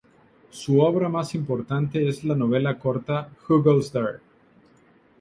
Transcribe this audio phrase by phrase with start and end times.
[0.49, 4.17] Su obra más importante es la novela corta "Who Goes There?